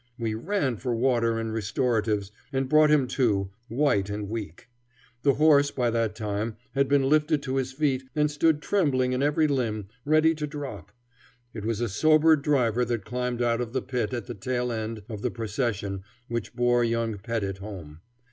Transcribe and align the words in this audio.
We 0.17 0.33
ran 0.33 0.77
for 0.77 0.95
water 0.95 1.37
and 1.37 1.53
restoratives, 1.53 2.31
and 2.51 2.67
brought 2.67 2.89
him 2.89 3.05
to, 3.09 3.51
white 3.67 4.09
and 4.09 4.27
weak. 4.29 4.67
The 5.21 5.35
horse 5.35 5.69
by 5.69 5.91
that 5.91 6.15
time 6.15 6.55
had 6.73 6.87
been 6.89 7.07
lifted 7.07 7.43
to 7.43 7.57
his 7.57 7.71
feet 7.71 8.05
and 8.15 8.31
stood 8.31 8.63
trembling 8.63 9.11
in 9.13 9.21
every 9.21 9.47
limb, 9.47 9.89
ready 10.03 10.33
to 10.33 10.47
drop. 10.47 10.91
It 11.53 11.65
was 11.65 11.81
a 11.81 11.87
sobered 11.87 12.41
driver 12.41 12.83
that 12.83 13.05
climbed 13.05 13.43
out 13.43 13.61
of 13.61 13.73
the 13.73 13.81
pit 13.83 14.11
at 14.11 14.25
the 14.25 14.33
tail 14.33 14.71
end 14.71 15.03
of 15.07 15.21
the 15.21 15.29
procession 15.29 16.01
which 16.27 16.55
bore 16.55 16.83
young 16.83 17.19
Pettit 17.19 17.59
home. 17.59 17.99